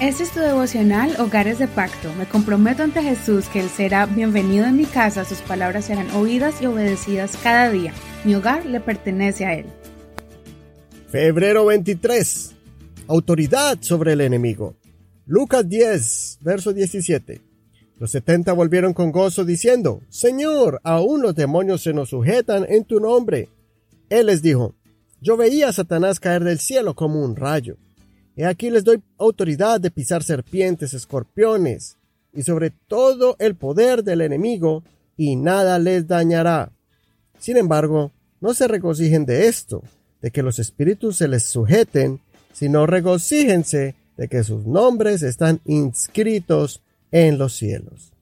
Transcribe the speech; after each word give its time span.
Este 0.00 0.24
es 0.24 0.32
tu 0.32 0.40
devocional 0.40 1.14
Hogares 1.20 1.60
de 1.60 1.68
Pacto. 1.68 2.12
Me 2.18 2.26
comprometo 2.26 2.82
ante 2.82 3.00
Jesús 3.00 3.48
que 3.48 3.60
Él 3.60 3.68
será 3.68 4.06
bienvenido 4.06 4.66
en 4.66 4.76
mi 4.76 4.86
casa, 4.86 5.24
sus 5.24 5.38
palabras 5.38 5.84
serán 5.84 6.10
oídas 6.10 6.60
y 6.60 6.66
obedecidas 6.66 7.38
cada 7.40 7.70
día. 7.70 7.94
Mi 8.24 8.34
hogar 8.34 8.66
le 8.66 8.80
pertenece 8.80 9.46
a 9.46 9.54
Él. 9.54 9.66
Febrero 11.08 11.66
23. 11.66 12.54
Autoridad 13.06 13.78
sobre 13.82 14.14
el 14.14 14.20
enemigo. 14.22 14.74
Lucas 15.26 15.68
10, 15.68 16.38
verso 16.40 16.72
17. 16.72 17.40
Los 18.00 18.10
setenta 18.10 18.52
volvieron 18.52 18.94
con 18.94 19.12
gozo 19.12 19.44
diciendo, 19.44 20.02
Señor, 20.08 20.80
aún 20.82 21.22
los 21.22 21.36
demonios 21.36 21.82
se 21.82 21.94
nos 21.94 22.08
sujetan 22.08 22.66
en 22.68 22.84
tu 22.84 22.98
nombre. 22.98 23.48
Él 24.10 24.26
les 24.26 24.42
dijo, 24.42 24.74
Yo 25.20 25.36
veía 25.36 25.68
a 25.68 25.72
Satanás 25.72 26.18
caer 26.18 26.42
del 26.42 26.58
cielo 26.58 26.96
como 26.96 27.24
un 27.24 27.36
rayo. 27.36 27.76
He 28.36 28.46
aquí 28.46 28.70
les 28.70 28.84
doy 28.84 29.02
autoridad 29.18 29.80
de 29.80 29.90
pisar 29.90 30.22
serpientes, 30.22 30.94
escorpiones, 30.94 31.96
y 32.32 32.42
sobre 32.42 32.70
todo 32.70 33.36
el 33.38 33.54
poder 33.54 34.02
del 34.02 34.20
enemigo, 34.20 34.82
y 35.16 35.36
nada 35.36 35.78
les 35.78 36.08
dañará. 36.08 36.72
Sin 37.38 37.56
embargo, 37.56 38.10
no 38.40 38.54
se 38.54 38.66
regocijen 38.66 39.24
de 39.24 39.46
esto, 39.46 39.82
de 40.20 40.30
que 40.30 40.42
los 40.42 40.58
espíritus 40.58 41.16
se 41.16 41.28
les 41.28 41.44
sujeten, 41.44 42.20
sino 42.52 42.86
regocíjense 42.86 43.94
de 44.16 44.28
que 44.28 44.42
sus 44.42 44.66
nombres 44.66 45.22
están 45.22 45.60
inscritos 45.64 46.82
en 47.12 47.38
los 47.38 47.54
cielos. 47.54 48.12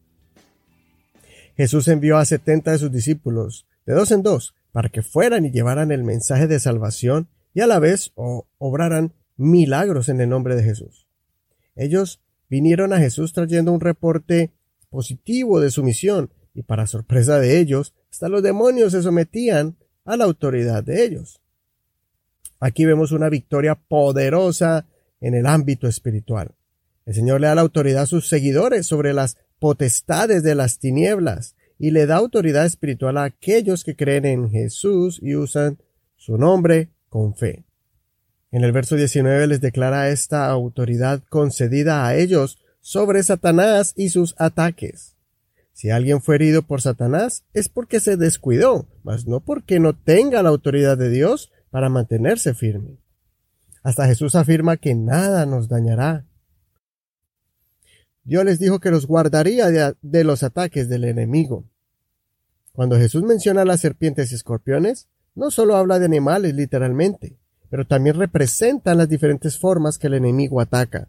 Jesús 1.57 1.89
envió 1.89 2.19
a 2.19 2.25
setenta 2.25 2.73
de 2.73 2.79
sus 2.79 2.93
discípulos, 2.93 3.67
de 3.87 3.95
dos 3.95 4.11
en 4.11 4.23
dos, 4.23 4.55
para 4.73 4.89
que 4.89 5.03
fueran 5.03 5.45
y 5.45 5.51
llevaran 5.51 5.93
el 5.93 6.03
mensaje 6.03 6.47
de 6.47 6.61
salvación 6.61 7.29
y 7.55 7.61
a 7.61 7.67
la 7.67 7.79
vez 7.79 8.13
obraran 8.59 9.13
milagros 9.37 10.09
en 10.09 10.21
el 10.21 10.29
nombre 10.29 10.57
de 10.57 10.63
Jesús. 10.63 11.07
Ellos 11.75 12.21
vinieron 12.49 12.93
a 12.93 12.99
Jesús 12.99 13.33
trayendo 13.33 13.73
un 13.73 13.81
reporte 13.81 14.53
positivo 14.91 15.61
de 15.61 15.71
su 15.71 15.83
misión 15.83 16.31
y 16.55 16.63
para 16.63 16.87
sorpresa 16.87 17.39
de 17.41 17.59
ellos, 17.59 17.95
hasta 18.11 18.29
los 18.29 18.43
demonios 18.43 18.93
se 18.93 19.03
sometían 19.03 19.77
a 20.05 20.17
la 20.17 20.25
autoridad 20.25 20.85
de 20.85 21.05
ellos. 21.05 21.41
Aquí 22.61 22.85
vemos 22.85 23.11
una 23.11 23.29
victoria 23.29 23.75
poderosa 23.75 24.87
en 25.21 25.35
el 25.35 25.47
ámbito 25.47 25.89
espiritual. 25.89 26.55
El 27.07 27.15
Señor 27.15 27.41
le 27.41 27.49
da 27.49 27.55
la 27.55 27.63
autoridad 27.63 28.03
a 28.03 28.07
sus 28.07 28.29
seguidores 28.29 28.87
sobre 28.87 29.13
las 29.13 29.37
potestades 29.59 30.43
de 30.43 30.55
las 30.55 30.79
tinieblas 30.79 31.57
y 31.79 31.91
le 31.91 32.07
da 32.07 32.17
autoridad 32.17 32.67
espiritual 32.67 33.17
a 33.17 33.25
aquellos 33.25 33.83
que 33.83 33.97
creen 33.97 34.25
en 34.27 34.51
Jesús 34.51 35.19
y 35.23 35.35
usan 35.35 35.79
su 36.17 36.39
nombre 36.39 36.91
con 37.09 37.35
fe. 37.35 37.65
En 38.53 38.65
el 38.65 38.73
verso 38.73 38.97
19 38.97 39.47
les 39.47 39.63
declara 39.63 40.11
esta 40.11 40.49
autoridad 40.51 41.23
concedida 41.31 42.07
a 42.07 42.15
ellos 42.15 42.59
sobre 42.81 43.23
Satanás 43.23 43.95
y 43.97 44.11
sus 44.11 44.35
ataques. 44.39 45.17
Si 45.73 45.89
alguien 45.89 46.21
fue 46.21 46.35
herido 46.35 46.63
por 46.63 46.83
Satanás 46.83 47.45
es 47.55 47.71
porque 47.71 47.99
se 47.99 48.19
descuidó, 48.19 48.87
mas 49.03 49.27
no 49.27 49.41
porque 49.41 49.81
no 49.81 49.95
tenga 49.95 50.43
la 50.43 50.51
autoridad 50.51 50.99
de 50.99 51.09
Dios 51.09 51.51
para 51.71 51.89
mantenerse 51.89 52.53
firme. 52.53 52.99
Hasta 53.83 54.07
Jesús 54.07 54.35
afirma 54.35 54.77
que 54.77 54.95
nada 54.95 55.47
nos 55.47 55.69
dañará. 55.69 56.27
Dios 58.23 58.45
les 58.45 58.59
dijo 58.59 58.81
que 58.81 58.91
los 58.91 59.07
guardaría 59.07 59.95
de, 60.01 60.25
los 60.25 60.43
ataques 60.43 60.91
del 60.91 61.05
enemigo. 61.05 61.65
Cuando 62.73 62.97
Jesús 62.97 63.23
menciona 63.23 63.65
las 63.65 63.81
serpientes 63.81 64.31
y 64.31 64.35
escorpiones, 64.35 65.09
no 65.35 65.51
solo 65.51 65.75
habla 65.75 65.99
de 65.99 66.05
animales 66.05 66.55
literalmente, 66.55 67.39
pero 67.73 67.87
también 67.87 68.17
representan 68.17 68.99
las 68.99 69.09
diferentes 69.09 69.59
formas 69.59 69.97
que 69.97 70.09
el 70.09 70.13
enemigo 70.13 70.61
ataca. 70.61 71.09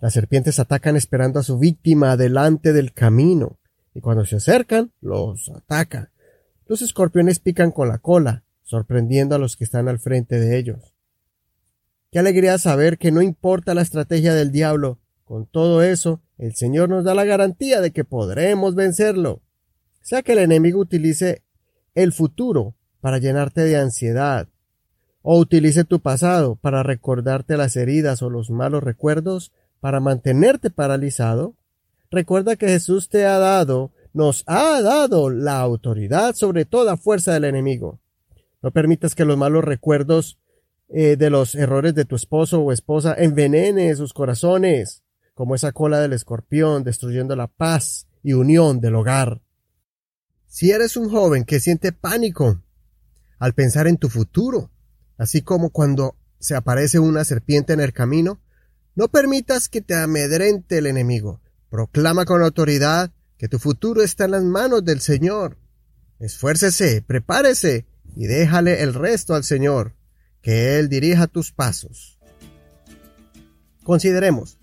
Las 0.00 0.12
serpientes 0.12 0.60
atacan 0.60 0.94
esperando 0.94 1.40
a 1.40 1.42
su 1.42 1.58
víctima 1.58 2.16
delante 2.16 2.72
del 2.72 2.92
camino, 2.92 3.58
y 3.94 4.00
cuando 4.00 4.24
se 4.24 4.36
acercan, 4.36 4.92
los 5.00 5.50
ataca. 5.50 6.12
Los 6.66 6.82
escorpiones 6.82 7.40
pican 7.40 7.72
con 7.72 7.88
la 7.88 7.98
cola, 7.98 8.44
sorprendiendo 8.62 9.34
a 9.34 9.38
los 9.38 9.56
que 9.56 9.64
están 9.64 9.88
al 9.88 9.98
frente 9.98 10.38
de 10.38 10.56
ellos. 10.56 10.94
Qué 12.12 12.20
alegría 12.20 12.58
saber 12.58 12.96
que 12.98 13.10
no 13.10 13.20
importa 13.20 13.74
la 13.74 13.82
estrategia 13.82 14.34
del 14.34 14.52
diablo, 14.52 15.00
con 15.24 15.46
todo 15.46 15.82
eso, 15.82 16.22
el 16.36 16.54
Señor 16.54 16.90
nos 16.90 17.02
da 17.02 17.12
la 17.16 17.24
garantía 17.24 17.80
de 17.80 17.90
que 17.90 18.04
podremos 18.04 18.76
vencerlo. 18.76 19.42
Sea 20.00 20.22
que 20.22 20.34
el 20.34 20.38
enemigo 20.38 20.78
utilice 20.78 21.42
el 21.96 22.12
futuro 22.12 22.76
para 23.00 23.18
llenarte 23.18 23.62
de 23.62 23.78
ansiedad, 23.78 24.46
o 25.30 25.38
utilice 25.38 25.84
tu 25.84 26.00
pasado 26.00 26.56
para 26.56 26.82
recordarte 26.82 27.58
las 27.58 27.76
heridas 27.76 28.22
o 28.22 28.30
los 28.30 28.48
malos 28.48 28.82
recuerdos 28.82 29.52
para 29.78 30.00
mantenerte 30.00 30.70
paralizado, 30.70 31.54
recuerda 32.10 32.56
que 32.56 32.66
Jesús 32.66 33.10
te 33.10 33.26
ha 33.26 33.38
dado, 33.38 33.92
nos 34.14 34.42
ha 34.46 34.80
dado 34.80 35.28
la 35.28 35.60
autoridad 35.60 36.34
sobre 36.34 36.64
toda 36.64 36.96
fuerza 36.96 37.34
del 37.34 37.44
enemigo. 37.44 38.00
No 38.62 38.70
permitas 38.70 39.14
que 39.14 39.26
los 39.26 39.36
malos 39.36 39.64
recuerdos 39.64 40.38
eh, 40.88 41.16
de 41.16 41.28
los 41.28 41.54
errores 41.54 41.94
de 41.94 42.06
tu 42.06 42.16
esposo 42.16 42.62
o 42.62 42.72
esposa 42.72 43.14
envenene 43.14 43.94
sus 43.96 44.14
corazones 44.14 45.02
como 45.34 45.54
esa 45.54 45.72
cola 45.72 46.00
del 46.00 46.14
escorpión, 46.14 46.84
destruyendo 46.84 47.36
la 47.36 47.48
paz 47.48 48.06
y 48.22 48.32
unión 48.32 48.80
del 48.80 48.94
hogar. 48.94 49.42
Si 50.46 50.70
eres 50.70 50.96
un 50.96 51.10
joven 51.10 51.44
que 51.44 51.60
siente 51.60 51.92
pánico 51.92 52.62
al 53.38 53.52
pensar 53.52 53.88
en 53.88 53.98
tu 53.98 54.08
futuro, 54.08 54.70
así 55.18 55.42
como 55.42 55.70
cuando 55.70 56.16
se 56.38 56.54
aparece 56.54 56.98
una 56.98 57.24
serpiente 57.24 57.74
en 57.74 57.80
el 57.80 57.92
camino, 57.92 58.40
no 58.94 59.08
permitas 59.08 59.68
que 59.68 59.82
te 59.82 59.94
amedrente 59.94 60.78
el 60.78 60.86
enemigo. 60.86 61.42
Proclama 61.68 62.24
con 62.24 62.42
autoridad 62.42 63.12
que 63.36 63.48
tu 63.48 63.58
futuro 63.58 64.02
está 64.02 64.24
en 64.24 64.30
las 64.30 64.44
manos 64.44 64.84
del 64.84 65.00
Señor. 65.00 65.58
Esfuércese, 66.18 67.02
prepárese 67.02 67.86
y 68.16 68.26
déjale 68.26 68.82
el 68.82 68.94
resto 68.94 69.34
al 69.34 69.44
Señor, 69.44 69.94
que 70.40 70.78
Él 70.78 70.88
dirija 70.88 71.26
tus 71.26 71.52
pasos. 71.52 72.18
Consideremos, 73.84 74.58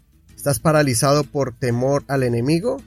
¿Estás 0.46 0.60
paralizado 0.60 1.24
por 1.24 1.58
temor 1.58 2.04
al 2.08 2.22
enemigo? 2.22 2.78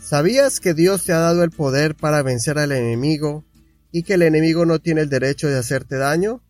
¿Sabías 0.00 0.60
que 0.60 0.72
Dios 0.72 1.04
te 1.04 1.12
ha 1.12 1.18
dado 1.18 1.42
el 1.42 1.50
poder 1.50 1.96
para 1.96 2.22
vencer 2.22 2.60
al 2.60 2.70
enemigo 2.70 3.44
y 3.92 4.02
que 4.02 4.14
el 4.14 4.22
enemigo 4.22 4.64
no 4.64 4.80
tiene 4.80 5.02
el 5.02 5.08
derecho 5.08 5.48
de 5.48 5.58
hacerte 5.58 5.96
daño? 5.96 6.42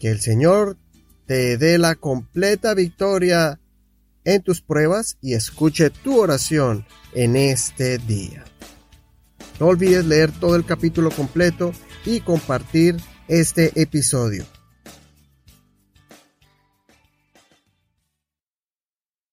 Que 0.00 0.08
el 0.10 0.20
Señor 0.20 0.78
te 1.26 1.56
dé 1.56 1.78
la 1.78 1.94
completa 1.94 2.74
victoria 2.74 3.60
en 4.24 4.42
tus 4.42 4.60
pruebas 4.62 5.18
y 5.20 5.34
escuche 5.34 5.90
tu 5.90 6.18
oración 6.18 6.86
en 7.12 7.36
este 7.36 7.98
día. 7.98 8.44
No 9.60 9.66
olvides 9.66 10.04
leer 10.06 10.32
todo 10.32 10.56
el 10.56 10.64
capítulo 10.64 11.10
completo 11.10 11.72
y 12.04 12.20
compartir 12.20 12.96
este 13.28 13.80
episodio. 13.80 14.44